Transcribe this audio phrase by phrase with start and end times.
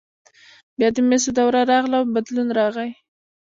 [0.77, 2.89] بیا د مسو دوره راغله او بدلون راغی.